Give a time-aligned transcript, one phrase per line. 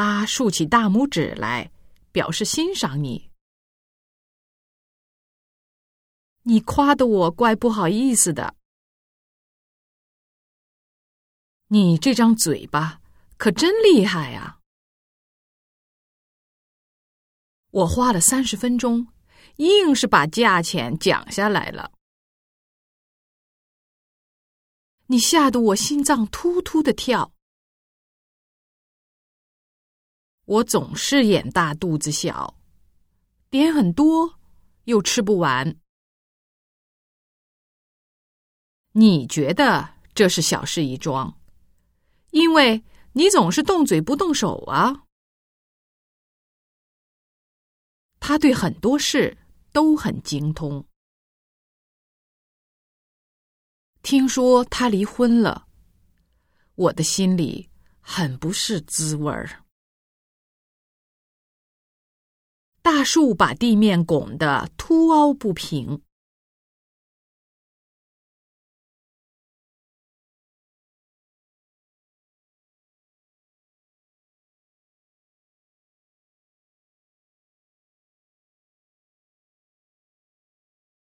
[0.00, 1.72] 他竖起大拇指来，
[2.12, 3.32] 表示欣赏你。
[6.42, 8.54] 你夸的我怪不好意思的。
[11.66, 13.00] 你这张嘴巴
[13.36, 14.60] 可真厉害呀！
[17.70, 19.08] 我花了三十分钟，
[19.56, 21.90] 硬是把价钱讲下来了。
[25.06, 27.32] 你吓得我心脏突突的跳。
[30.48, 32.58] 我总是眼大肚子小，
[33.50, 34.40] 点很多
[34.84, 35.76] 又吃不完。
[38.92, 41.38] 你觉得这是小事一桩，
[42.30, 42.82] 因为
[43.12, 45.04] 你总是动嘴不动手啊。
[48.18, 49.36] 他对很多事
[49.70, 50.82] 都很精通。
[54.00, 55.68] 听说他离婚了，
[56.74, 57.68] 我的心里
[58.00, 59.62] 很不是滋味儿。
[62.90, 66.00] 大树把地面拱得凸凹不平，